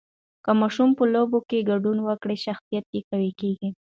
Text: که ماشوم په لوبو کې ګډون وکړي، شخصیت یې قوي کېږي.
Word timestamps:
که 0.43 0.51
ماشوم 0.59 0.89
په 0.97 1.03
لوبو 1.13 1.39
کې 1.49 1.67
ګډون 1.69 1.97
وکړي، 2.03 2.35
شخصیت 2.45 2.85
یې 2.95 3.01
قوي 3.09 3.31
کېږي. 3.41 3.69